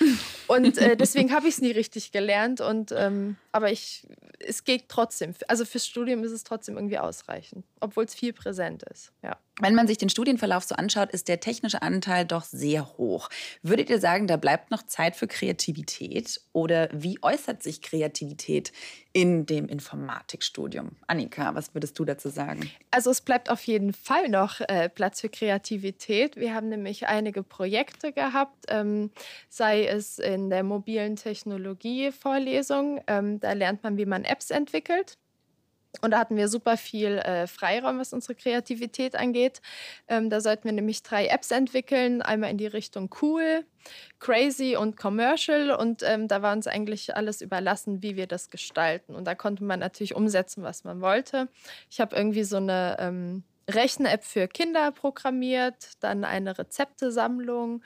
[0.48, 2.60] Und äh, deswegen habe ich es nie richtig gelernt.
[2.60, 4.08] Und ähm, aber ich,
[4.40, 5.34] es geht trotzdem.
[5.48, 9.12] Also fürs Studium ist es trotzdem irgendwie ausreichend, obwohl es viel präsent ist.
[9.24, 9.38] Ja.
[9.60, 13.30] Wenn man sich den Studienverlauf so anschaut, ist der technische Anteil doch sehr hoch.
[13.62, 16.42] Würdet ihr sagen, da bleibt noch Zeit für Kreativität?
[16.54, 18.72] Oder wie äußert sich Kreativität
[19.14, 20.92] in dem Informatikstudium?
[21.08, 22.72] Annika, was würdest du dazu sagen?
[22.90, 26.38] Also es bleibt auf jeden Fall noch äh, Platz für Kreativität.
[26.38, 29.12] Wir haben nämlich einige Projekte gehabt, ähm,
[29.50, 33.02] sei es in der mobilen Technologie-Vorlesung.
[33.08, 35.18] Ähm, da lernt man, wie man Apps entwickelt.
[36.00, 39.62] Und da hatten wir super viel äh, Freiraum, was unsere Kreativität angeht.
[40.08, 42.22] Ähm, da sollten wir nämlich drei Apps entwickeln.
[42.22, 43.66] Einmal in die Richtung cool,
[44.20, 45.72] crazy und commercial.
[45.72, 49.16] Und ähm, da war uns eigentlich alles überlassen, wie wir das gestalten.
[49.16, 51.50] Und da konnte man natürlich umsetzen, was man wollte.
[51.90, 57.84] Ich habe irgendwie so eine ähm, Rechen-App für Kinder programmiert, dann eine Rezeptesammlung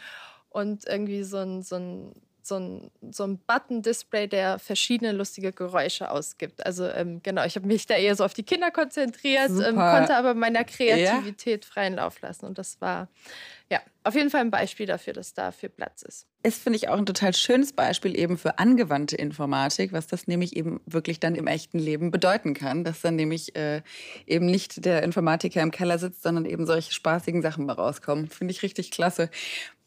[0.49, 2.13] und irgendwie so ein, so ein
[2.47, 6.65] so ein, so ein Button-Display, der verschiedene lustige Geräusche ausgibt.
[6.65, 10.15] Also ähm, genau, ich habe mich da eher so auf die Kinder konzentriert, ähm, konnte
[10.15, 11.71] aber meiner Kreativität ja.
[11.71, 12.45] freien Lauf lassen.
[12.45, 13.07] Und das war
[13.71, 16.27] ja, auf jeden Fall ein Beispiel dafür, dass dafür Platz ist.
[16.43, 20.55] Ist, finde ich, auch ein total schönes Beispiel eben für angewandte Informatik, was das nämlich
[20.55, 23.81] eben wirklich dann im echten Leben bedeuten kann, dass dann nämlich äh,
[24.27, 28.27] eben nicht der Informatiker im Keller sitzt, sondern eben solche spaßigen Sachen mal rauskommen.
[28.27, 29.31] Finde ich richtig klasse.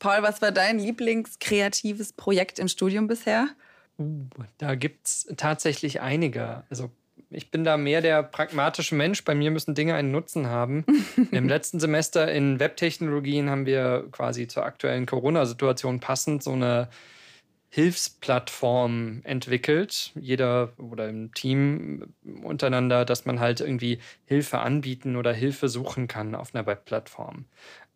[0.01, 3.49] Paul, was war dein Lieblingskreatives Projekt im Studium bisher?
[3.97, 4.27] Uh,
[4.59, 6.65] da gibt es tatsächlich einige.
[6.71, 6.91] Also
[7.31, 9.25] ich bin da mehr der pragmatische Mensch.
[9.25, 10.85] Bei mir müssen Dinge einen Nutzen haben.
[11.31, 16.89] Im letzten Semester in Webtechnologien haben wir quasi zur aktuellen Corona-Situation passend so eine
[17.71, 20.13] Hilfsplattform entwickelt.
[20.19, 26.35] Jeder oder im Team untereinander, dass man halt irgendwie Hilfe anbieten oder Hilfe suchen kann
[26.35, 27.45] auf einer Webplattform.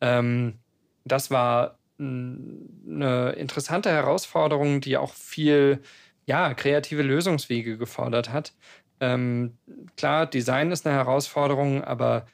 [0.02, 0.58] Ähm,
[1.04, 5.80] das war eine interessante Herausforderung, die auch viel
[6.26, 8.52] ja, kreative Lösungswege gefordert hat.
[9.02, 9.58] Ähm,
[9.96, 12.24] klar, Design ist eine Herausforderung, aber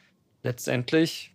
[0.42, 1.34] letztendlich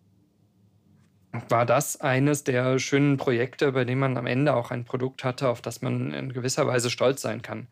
[1.49, 5.49] war das eines der schönen Projekte, bei dem man am Ende auch ein Produkt hatte,
[5.49, 7.67] auf das man in gewisser Weise stolz sein kann.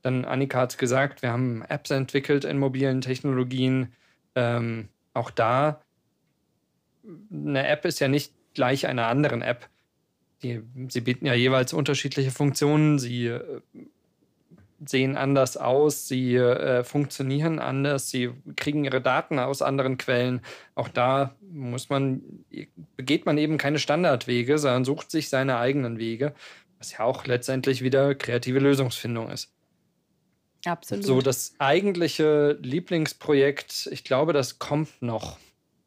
[0.00, 3.92] Dann Annika hat gesagt, wir haben Apps entwickelt in mobilen Technologien.
[4.34, 5.82] Ähm, auch da,
[7.30, 9.68] eine App ist ja nicht gleich einer anderen App.
[10.42, 12.98] Die, sie bieten ja jeweils unterschiedliche Funktionen.
[12.98, 13.60] Sie äh,
[14.86, 20.40] sehen anders aus, sie äh, funktionieren anders, sie kriegen ihre Daten aus anderen Quellen.
[20.74, 22.22] Auch da muss man,
[22.96, 26.34] begeht man eben keine Standardwege, sondern sucht sich seine eigenen Wege,
[26.78, 29.52] was ja auch letztendlich wieder kreative Lösungsfindung ist.
[30.64, 31.04] Absolut.
[31.04, 35.38] So das eigentliche Lieblingsprojekt, ich glaube, das kommt noch.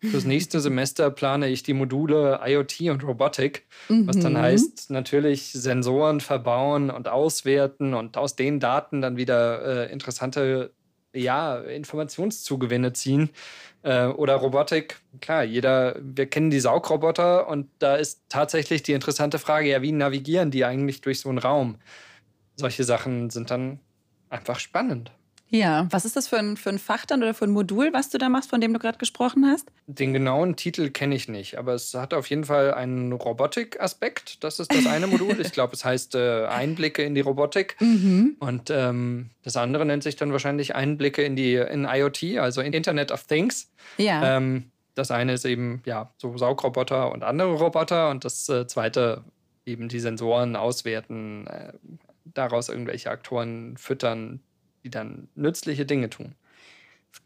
[0.01, 4.07] Fürs nächste Semester plane ich die Module IoT und Robotik, mhm.
[4.07, 4.39] was dann mhm.
[4.39, 10.71] heißt, natürlich Sensoren verbauen und auswerten und aus den Daten dann wieder äh, interessante
[11.13, 13.29] ja, Informationszugewinne ziehen.
[13.83, 19.39] Äh, oder Robotik, klar, jeder, wir kennen die Saugroboter und da ist tatsächlich die interessante
[19.39, 21.77] Frage, ja, wie navigieren die eigentlich durch so einen Raum?
[22.55, 23.79] Solche Sachen sind dann
[24.29, 25.11] einfach spannend.
[25.49, 28.09] Ja, was ist das für ein, für ein Fach dann oder für ein Modul, was
[28.09, 29.71] du da machst, von dem du gerade gesprochen hast?
[29.87, 34.43] Den genauen Titel kenne ich nicht, aber es hat auf jeden Fall einen Robotik-Aspekt.
[34.43, 35.39] Das ist das eine Modul.
[35.39, 37.77] ich glaube, es heißt äh, Einblicke in die Robotik.
[37.79, 38.37] Mhm.
[38.39, 42.73] Und ähm, das andere nennt sich dann wahrscheinlich Einblicke in die in IoT, also in
[42.73, 43.71] Internet of Things.
[43.97, 44.37] Ja.
[44.37, 49.23] Ähm, das eine ist eben ja so Saugroboter und andere Roboter und das äh, zweite
[49.65, 51.73] eben die Sensoren auswerten, äh,
[52.23, 54.41] daraus irgendwelche Aktoren füttern,
[54.85, 56.35] die dann nützliche Dinge tun.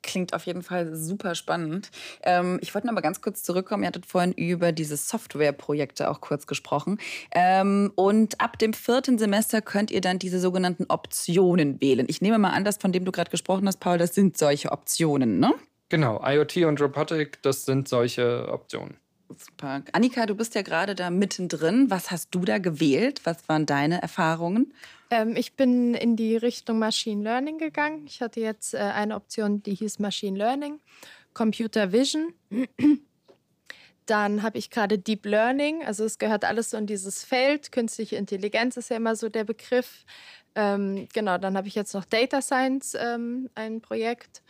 [0.01, 1.89] Klingt auf jeden Fall super spannend.
[2.23, 3.83] Ähm, ich wollte noch mal ganz kurz zurückkommen.
[3.83, 6.99] Ihr hattet vorhin über diese Softwareprojekte auch kurz gesprochen.
[7.31, 12.05] Ähm, und ab dem vierten Semester könnt ihr dann diese sogenannten Optionen wählen.
[12.07, 14.71] Ich nehme mal an, dass von dem du gerade gesprochen hast, Paul, das sind solche
[14.71, 15.53] Optionen, ne?
[15.89, 18.95] Genau, IoT und Robotik, das sind solche Optionen.
[19.37, 19.81] Super.
[19.91, 21.89] Annika, du bist ja gerade da mittendrin.
[21.89, 23.21] Was hast du da gewählt?
[23.25, 24.73] Was waren deine Erfahrungen?
[25.09, 28.05] Ähm, ich bin in die Richtung Machine Learning gegangen.
[28.05, 30.79] Ich hatte jetzt äh, eine Option, die hieß Machine Learning,
[31.33, 32.33] Computer Vision.
[34.05, 37.71] Dann habe ich gerade Deep Learning, also es gehört alles so in dieses Feld.
[37.71, 40.03] Künstliche Intelligenz ist ja immer so der Begriff.
[40.55, 44.41] Ähm, genau, dann habe ich jetzt noch Data Science, ähm, ein Projekt.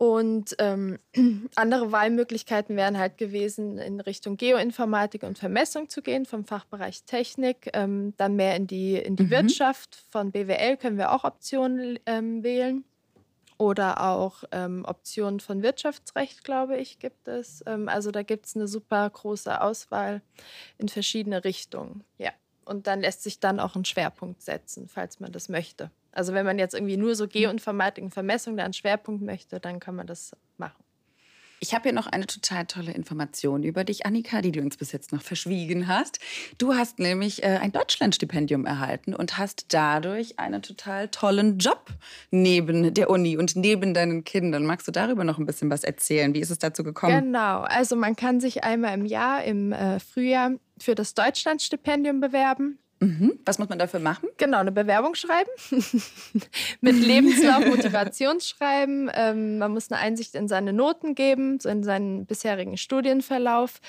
[0.00, 0.98] Und ähm,
[1.56, 7.68] andere Wahlmöglichkeiten wären halt gewesen, in Richtung Geoinformatik und Vermessung zu gehen, vom Fachbereich Technik,
[7.74, 9.30] ähm, dann mehr in die, in die mhm.
[9.30, 10.02] Wirtschaft.
[10.10, 12.84] Von BWL können wir auch Optionen ähm, wählen.
[13.58, 17.62] Oder auch ähm, Optionen von Wirtschaftsrecht, glaube ich, gibt es.
[17.66, 20.22] Ähm, also da gibt es eine super große Auswahl
[20.78, 22.04] in verschiedene Richtungen.
[22.16, 22.30] Ja.
[22.64, 25.90] Und dann lässt sich dann auch ein Schwerpunkt setzen, falls man das möchte.
[26.12, 29.80] Also wenn man jetzt irgendwie nur so Geoinformatik und Vermessung da einen Schwerpunkt möchte, dann
[29.80, 30.82] kann man das machen.
[31.62, 34.92] Ich habe hier noch eine total tolle Information über dich, Annika, die du uns bis
[34.92, 36.18] jetzt noch verschwiegen hast.
[36.56, 41.90] Du hast nämlich äh, ein Deutschlandstipendium erhalten und hast dadurch einen total tollen Job
[42.30, 44.64] neben der Uni und neben deinen Kindern.
[44.64, 46.32] Magst du darüber noch ein bisschen was erzählen?
[46.32, 47.24] Wie ist es dazu gekommen?
[47.24, 52.78] Genau, also man kann sich einmal im Jahr im äh, Frühjahr für das Deutschlandstipendium bewerben.
[53.00, 53.38] Mhm.
[53.46, 54.28] Was muss man dafür machen?
[54.36, 55.50] Genau, eine Bewerbung schreiben.
[56.82, 59.10] Mit Lebenslauf, Motivationsschreiben.
[59.14, 63.80] Ähm, man muss eine Einsicht in seine Noten geben, so in seinen bisherigen Studienverlauf.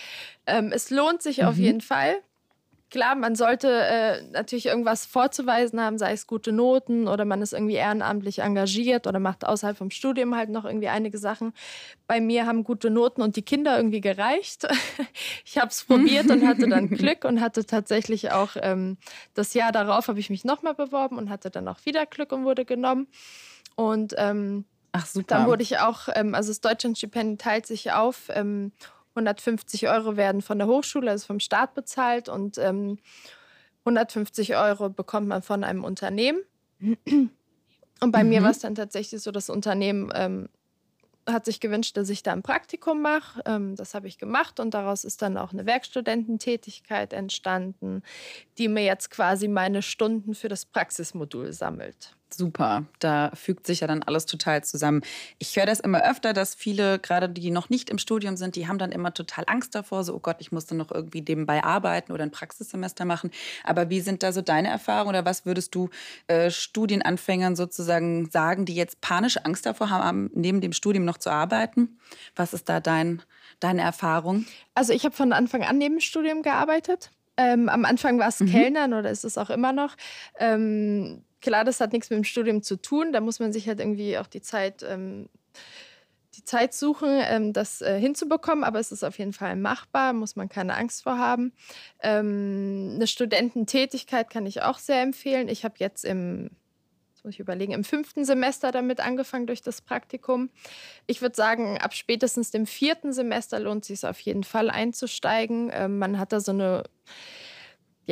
[0.47, 1.45] Ähm, es lohnt sich mhm.
[1.45, 2.15] auf jeden Fall
[2.91, 7.53] klar, man sollte äh, natürlich irgendwas vorzuweisen haben, sei es gute Noten oder man ist
[7.53, 11.53] irgendwie ehrenamtlich engagiert oder macht außerhalb vom Studium halt noch irgendwie einige Sachen.
[12.05, 14.67] Bei mir haben gute Noten und die Kinder irgendwie gereicht.
[15.45, 18.97] ich habe es probiert und hatte dann Glück und hatte tatsächlich auch ähm,
[19.33, 22.43] das Jahr darauf habe ich mich nochmal beworben und hatte dann auch wieder Glück und
[22.43, 23.07] wurde genommen.
[23.75, 25.25] Und ähm, Ach, super.
[25.27, 28.27] dann wurde ich auch, ähm, also das Deutschlandstipendium teilt sich auf.
[28.29, 28.73] Ähm,
[29.15, 32.97] 150 Euro werden von der Hochschule, also vom Staat bezahlt und ähm,
[33.85, 36.41] 150 Euro bekommt man von einem Unternehmen.
[36.79, 38.29] Und bei mhm.
[38.29, 40.49] mir war es dann tatsächlich so, das Unternehmen ähm,
[41.27, 43.41] hat sich gewünscht, dass ich da ein Praktikum mache.
[43.45, 48.01] Ähm, das habe ich gemacht und daraus ist dann auch eine Werkstudententätigkeit entstanden,
[48.57, 52.85] die mir jetzt quasi meine Stunden für das Praxismodul sammelt super.
[52.99, 55.01] Da fügt sich ja dann alles total zusammen.
[55.39, 58.67] Ich höre das immer öfter, dass viele, gerade die noch nicht im Studium sind, die
[58.67, 61.63] haben dann immer total Angst davor, so, oh Gott, ich muss dann noch irgendwie nebenbei
[61.63, 63.31] arbeiten oder ein Praxissemester machen.
[63.63, 65.89] Aber wie sind da so deine Erfahrungen oder was würdest du
[66.27, 71.29] äh, Studienanfängern sozusagen sagen, die jetzt panische Angst davor haben, neben dem Studium noch zu
[71.29, 71.99] arbeiten?
[72.35, 73.21] Was ist da dein,
[73.59, 74.45] deine Erfahrung?
[74.75, 77.11] Also ich habe von Anfang an neben dem Studium gearbeitet.
[77.37, 78.51] Ähm, am Anfang war es mhm.
[78.51, 79.95] Kellnern oder ist es auch immer noch.
[80.37, 83.11] Ähm, klar, das hat nichts mit dem Studium zu tun.
[83.13, 85.29] Da muss man sich halt irgendwie auch die Zeit, ähm,
[86.35, 88.63] die Zeit suchen, ähm, das äh, hinzubekommen.
[88.63, 91.53] Aber es ist auf jeden Fall machbar, muss man keine Angst vor haben.
[92.01, 95.49] Ähm, eine Studententätigkeit kann ich auch sehr empfehlen.
[95.49, 96.51] Ich habe jetzt im
[97.23, 100.49] muss ich überlegen, im fünften Semester damit angefangen durch das Praktikum.
[101.07, 105.69] Ich würde sagen, ab spätestens dem vierten Semester lohnt es sich auf jeden Fall einzusteigen.
[105.73, 106.83] Ähm, man hat da so eine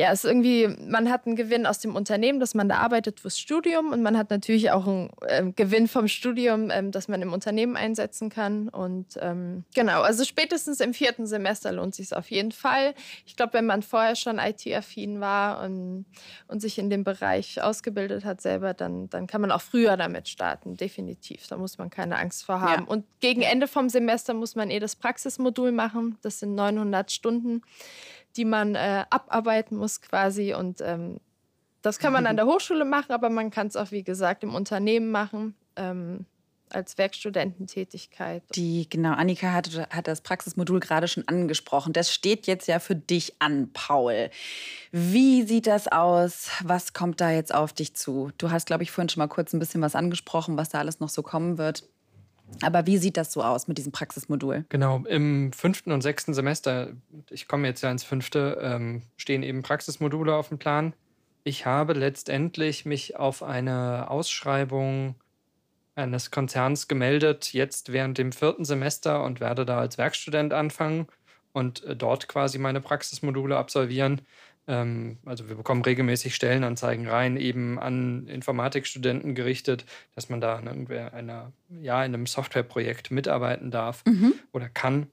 [0.00, 3.20] ja, es ist irgendwie, man hat einen Gewinn aus dem Unternehmen, dass man da arbeitet
[3.20, 7.20] fürs Studium und man hat natürlich auch einen äh, Gewinn vom Studium, ähm, dass man
[7.20, 8.70] im Unternehmen einsetzen kann.
[8.70, 12.94] Und ähm, genau, also spätestens im vierten Semester lohnt sich auf jeden Fall.
[13.26, 16.06] Ich glaube, wenn man vorher schon IT-affin war und,
[16.48, 20.28] und sich in dem Bereich ausgebildet hat selber, dann, dann kann man auch früher damit
[20.28, 21.46] starten, definitiv.
[21.48, 22.84] Da muss man keine Angst vor haben.
[22.84, 22.88] Ja.
[22.88, 26.16] Und gegen Ende vom Semester muss man eh das Praxismodul machen.
[26.22, 27.60] Das sind 900 Stunden
[28.36, 30.54] die man äh, abarbeiten muss quasi.
[30.54, 31.20] Und ähm,
[31.82, 34.54] das kann man an der Hochschule machen, aber man kann es auch, wie gesagt, im
[34.54, 35.54] Unternehmen machen.
[35.76, 36.26] Ähm,
[36.72, 38.42] als Werkstudententätigkeit.
[38.54, 41.92] Die, genau, Annika hat, hat das Praxismodul gerade schon angesprochen.
[41.92, 44.30] Das steht jetzt ja für dich an, Paul.
[44.92, 46.48] Wie sieht das aus?
[46.62, 48.30] Was kommt da jetzt auf dich zu?
[48.38, 51.00] Du hast, glaube ich, vorhin schon mal kurz ein bisschen was angesprochen, was da alles
[51.00, 51.84] noch so kommen wird.
[52.62, 54.64] Aber wie sieht das so aus mit diesem Praxismodul?
[54.68, 56.90] Genau, im fünften und sechsten Semester,
[57.30, 60.94] ich komme jetzt ja ins fünfte, ähm, stehen eben Praxismodule auf dem Plan.
[61.42, 65.14] Ich habe letztendlich mich auf eine Ausschreibung
[65.94, 71.06] eines Konzerns gemeldet, jetzt während dem vierten Semester und werde da als Werkstudent anfangen
[71.52, 74.22] und äh, dort quasi meine Praxismodule absolvieren.
[74.66, 80.90] Ähm, also wir bekommen regelmäßig Stellenanzeigen rein, eben an Informatikstudenten gerichtet, dass man da in,
[80.90, 84.34] einer, ja, in einem Softwareprojekt mitarbeiten darf mhm.
[84.52, 85.06] oder kann.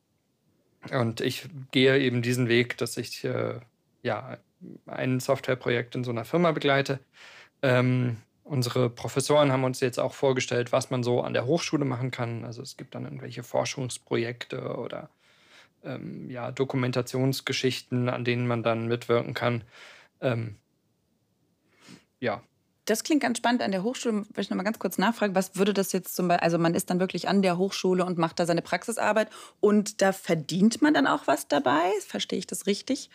[0.92, 3.60] Und ich gehe eben diesen Weg, dass ich äh,
[4.04, 4.38] ja,
[4.86, 7.00] ein Softwareprojekt in so einer Firma begleite.
[7.62, 12.12] Ähm, unsere Professoren haben uns jetzt auch vorgestellt, was man so an der Hochschule machen
[12.12, 12.46] kann.
[12.46, 15.10] Also es gibt dann irgendwelche Forschungsprojekte oder
[15.84, 19.64] ähm, ja, Dokumentationsgeschichten, an denen man dann mitwirken kann.
[20.22, 20.56] Ähm,
[22.20, 22.42] ja.
[22.86, 24.14] Das klingt ganz spannend an der Hochschule.
[24.16, 26.74] Will ich noch mal ganz kurz nachfragen, was würde das jetzt zum Beispiel, also man
[26.74, 30.94] ist dann wirklich an der Hochschule und macht da seine Praxisarbeit und da verdient man
[30.94, 31.92] dann auch was dabei?
[32.06, 33.10] Verstehe ich das richtig?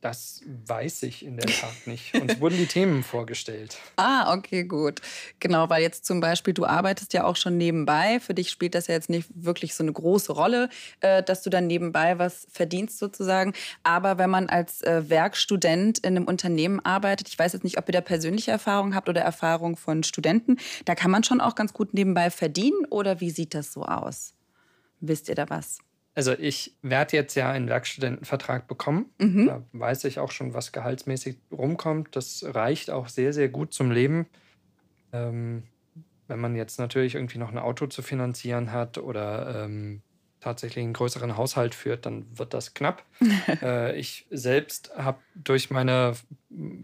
[0.00, 2.14] Das weiß ich in der Tat nicht.
[2.14, 3.76] Uns wurden die Themen vorgestellt.
[3.96, 5.02] Ah, okay, gut.
[5.40, 8.18] Genau, weil jetzt zum Beispiel, du arbeitest ja auch schon nebenbei.
[8.18, 11.50] Für dich spielt das ja jetzt nicht wirklich so eine große Rolle, äh, dass du
[11.50, 13.52] dann nebenbei was verdienst sozusagen.
[13.82, 17.86] Aber wenn man als äh, Werkstudent in einem Unternehmen arbeitet, ich weiß jetzt nicht, ob
[17.86, 21.74] ihr da persönliche Erfahrung habt oder Erfahrung von Studenten, da kann man schon auch ganz
[21.74, 22.86] gut nebenbei verdienen.
[22.88, 24.32] Oder wie sieht das so aus?
[25.00, 25.78] Wisst ihr da was?
[26.14, 29.06] Also ich werde jetzt ja einen Werkstudentenvertrag bekommen.
[29.18, 29.46] Mhm.
[29.46, 32.16] Da weiß ich auch schon, was gehaltsmäßig rumkommt.
[32.16, 34.26] Das reicht auch sehr, sehr gut zum Leben.
[35.12, 35.62] Ähm,
[36.26, 40.02] wenn man jetzt natürlich irgendwie noch ein Auto zu finanzieren hat oder ähm,
[40.40, 43.04] tatsächlich einen größeren Haushalt führt, dann wird das knapp.
[43.62, 46.14] äh, ich selbst habe durch meine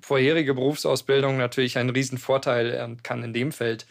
[0.02, 3.86] vorherige Berufsausbildung natürlich einen riesen Vorteil und kann in dem Feld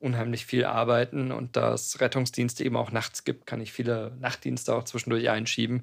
[0.00, 4.74] unheimlich viel arbeiten und da es Rettungsdienste eben auch nachts gibt, kann ich viele Nachtdienste
[4.74, 5.82] auch zwischendurch einschieben.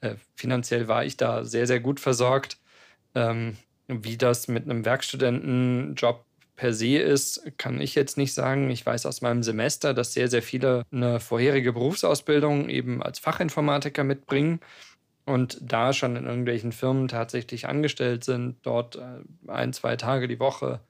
[0.00, 2.58] Äh, finanziell war ich da sehr, sehr gut versorgt.
[3.14, 6.24] Ähm, wie das mit einem Werkstudentenjob
[6.56, 8.70] per se ist, kann ich jetzt nicht sagen.
[8.70, 14.04] Ich weiß aus meinem Semester, dass sehr, sehr viele eine vorherige Berufsausbildung eben als Fachinformatiker
[14.04, 14.60] mitbringen
[15.26, 20.40] und da schon in irgendwelchen Firmen tatsächlich angestellt sind, dort äh, ein, zwei Tage die
[20.40, 20.80] Woche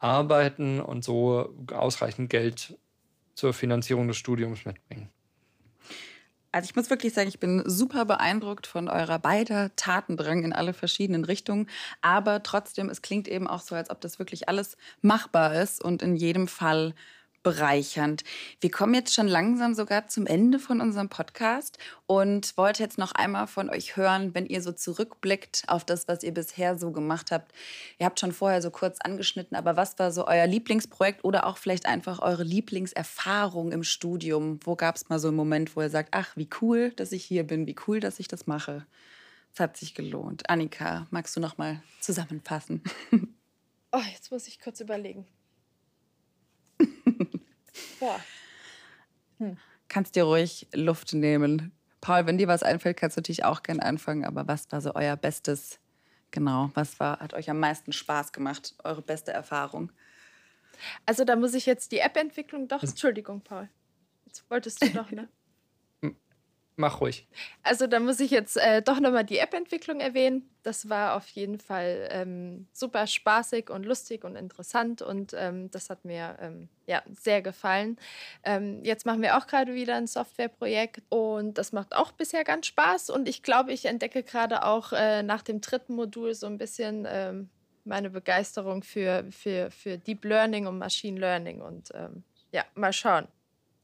[0.00, 2.76] arbeiten und so ausreichend Geld
[3.34, 5.08] zur Finanzierung des Studiums mitbringen.
[6.52, 10.72] Also ich muss wirklich sagen, ich bin super beeindruckt von eurer beider Tatendrang in alle
[10.72, 11.68] verschiedenen Richtungen.
[12.02, 16.02] Aber trotzdem, es klingt eben auch so, als ob das wirklich alles machbar ist und
[16.02, 16.94] in jedem Fall
[17.42, 18.24] bereichernd.
[18.60, 23.12] Wir kommen jetzt schon langsam sogar zum Ende von unserem Podcast und wollte jetzt noch
[23.12, 27.30] einmal von euch hören, wenn ihr so zurückblickt auf das, was ihr bisher so gemacht
[27.30, 27.52] habt.
[27.98, 31.56] Ihr habt schon vorher so kurz angeschnitten, aber was war so euer Lieblingsprojekt oder auch
[31.56, 34.60] vielleicht einfach eure Lieblingserfahrung im Studium?
[34.64, 37.24] Wo gab es mal so einen Moment, wo ihr sagt, ach, wie cool, dass ich
[37.24, 38.86] hier bin, wie cool, dass ich das mache?
[39.52, 40.48] Es hat sich gelohnt.
[40.48, 42.82] Annika, magst du noch mal zusammenfassen?
[43.92, 45.26] Oh, jetzt muss ich kurz überlegen.
[47.98, 48.20] Boah.
[49.38, 49.56] Hm.
[49.88, 51.72] Kannst dir ruhig Luft nehmen.
[52.00, 54.24] Paul, wenn dir was einfällt, kannst du natürlich auch gerne anfangen.
[54.24, 55.80] Aber was war so euer bestes,
[56.30, 59.92] genau, was war, hat euch am meisten Spaß gemacht, eure beste Erfahrung?
[61.06, 63.68] Also da muss ich jetzt die App-Entwicklung doch, Entschuldigung, Paul.
[64.24, 65.28] Jetzt wolltest du doch, ne?
[66.80, 67.28] Mach ruhig.
[67.62, 70.48] Also da muss ich jetzt äh, doch nochmal die App-Entwicklung erwähnen.
[70.62, 75.90] Das war auf jeden Fall ähm, super spaßig und lustig und interessant und ähm, das
[75.90, 77.98] hat mir ähm, ja, sehr gefallen.
[78.44, 82.66] Ähm, jetzt machen wir auch gerade wieder ein Softwareprojekt und das macht auch bisher ganz
[82.68, 86.56] Spaß und ich glaube, ich entdecke gerade auch äh, nach dem dritten Modul so ein
[86.56, 87.50] bisschen ähm,
[87.84, 93.28] meine Begeisterung für, für, für Deep Learning und Machine Learning und ähm, ja, mal schauen,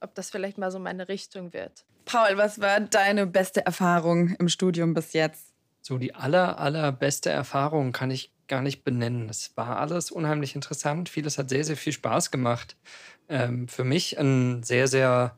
[0.01, 1.85] ob das vielleicht mal so meine Richtung wird.
[2.07, 5.53] Paul, was war deine beste Erfahrung im Studium bis jetzt?
[5.83, 9.29] So die aller, allerbeste Erfahrung kann ich gar nicht benennen.
[9.29, 11.09] Es war alles unheimlich interessant.
[11.09, 12.77] Vieles hat sehr, sehr viel Spaß gemacht.
[13.29, 15.37] Ähm, für mich ein sehr, sehr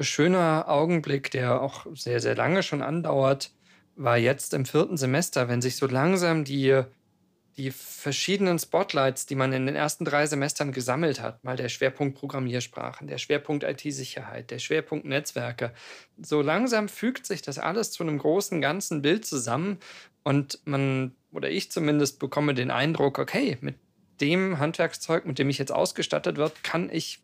[0.00, 3.52] schöner Augenblick, der auch sehr, sehr lange schon andauert,
[3.94, 6.82] war jetzt im vierten Semester, wenn sich so langsam die
[7.58, 12.18] die verschiedenen Spotlights, die man in den ersten drei Semestern gesammelt hat, mal der Schwerpunkt
[12.18, 15.72] Programmiersprachen, der Schwerpunkt IT-Sicherheit, der Schwerpunkt Netzwerke,
[16.20, 19.78] so langsam fügt sich das alles zu einem großen ganzen Bild zusammen
[20.22, 23.76] und man, oder ich zumindest, bekomme den Eindruck, okay, mit
[24.20, 27.20] dem Handwerkszeug, mit dem ich jetzt ausgestattet wird, kann ich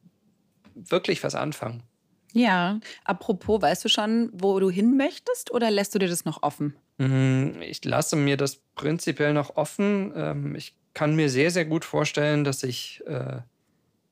[0.74, 1.82] wirklich was anfangen.
[2.32, 6.42] Ja, apropos, weißt du schon, wo du hin möchtest oder lässt du dir das noch
[6.42, 6.74] offen?
[6.98, 10.12] Mm, ich lasse mir das prinzipiell noch offen.
[10.14, 13.40] Ähm, ich kann mir sehr, sehr gut vorstellen, dass ich äh,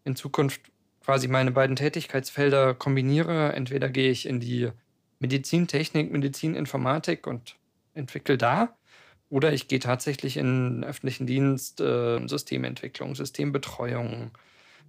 [0.04, 0.60] in Zukunft
[1.04, 3.52] quasi meine beiden Tätigkeitsfelder kombiniere.
[3.52, 4.70] Entweder gehe ich in die
[5.18, 7.56] Medizintechnik, Medizininformatik und
[7.94, 8.76] entwickle da,
[9.28, 14.32] oder ich gehe tatsächlich in den öffentlichen Dienst, äh, Systementwicklung, Systembetreuung,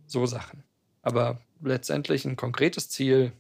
[0.08, 0.64] so Sachen.
[1.04, 3.34] Aber letztendlich ein konkretes Ziel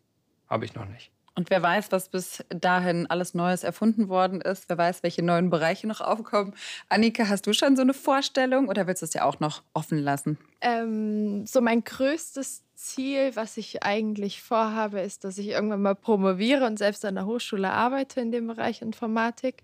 [0.48, 1.12] habe ich noch nicht.
[1.34, 4.68] Und wer weiß, was bis dahin alles Neues erfunden worden ist.
[4.68, 6.54] Wer weiß, welche neuen Bereiche noch aufkommen.
[6.90, 9.98] Annika, hast du schon so eine Vorstellung oder willst du es ja auch noch offen
[9.98, 10.38] lassen?
[10.60, 16.66] Ähm, so mein größtes Ziel, was ich eigentlich vorhabe, ist, dass ich irgendwann mal promoviere
[16.66, 19.64] und selbst an der Hochschule arbeite in dem Bereich Informatik.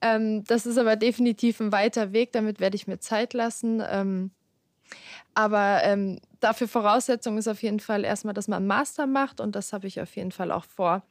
[0.00, 2.32] Ähm, das ist aber definitiv ein weiter Weg.
[2.32, 3.82] Damit werde ich mir Zeit lassen.
[3.88, 4.32] Ähm,
[5.34, 9.54] aber ähm, dafür Voraussetzung ist auf jeden Fall erstmal, dass man einen Master macht und
[9.54, 11.02] das habe ich auf jeden Fall auch vor.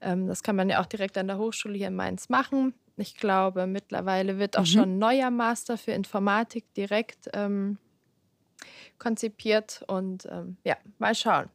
[0.00, 2.74] Ähm, das kann man ja auch direkt an der Hochschule hier in Mainz machen.
[2.96, 4.66] Ich glaube, mittlerweile wird auch mhm.
[4.66, 7.78] schon ein neuer Master für Informatik direkt ähm,
[8.98, 11.48] konzipiert und ähm, ja, mal schauen.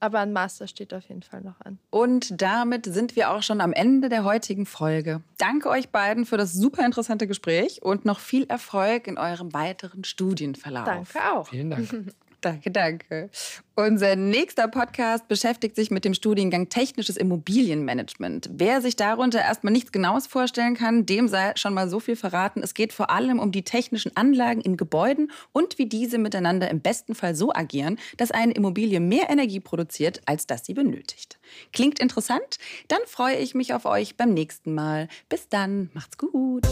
[0.00, 1.78] Aber ein Master steht auf jeden Fall noch an.
[1.90, 5.22] Und damit sind wir auch schon am Ende der heutigen Folge.
[5.36, 10.04] Danke euch beiden für das super interessante Gespräch und noch viel Erfolg in eurem weiteren
[10.04, 10.86] Studienverlauf.
[10.86, 11.48] Danke auch.
[11.48, 11.88] Vielen Dank.
[12.40, 13.30] Danke, danke.
[13.74, 18.50] Unser nächster Podcast beschäftigt sich mit dem Studiengang Technisches Immobilienmanagement.
[18.52, 22.62] Wer sich darunter erstmal nichts Genaues vorstellen kann, dem sei schon mal so viel verraten.
[22.62, 26.80] Es geht vor allem um die technischen Anlagen in Gebäuden und wie diese miteinander im
[26.80, 31.38] besten Fall so agieren, dass eine Immobilie mehr Energie produziert, als dass sie benötigt.
[31.72, 32.58] Klingt interessant?
[32.88, 35.08] Dann freue ich mich auf euch beim nächsten Mal.
[35.28, 36.66] Bis dann, macht's gut.